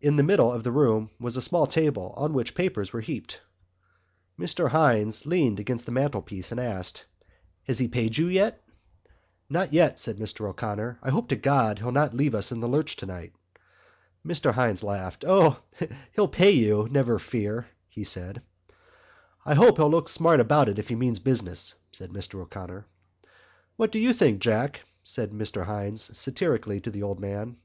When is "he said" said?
17.88-18.42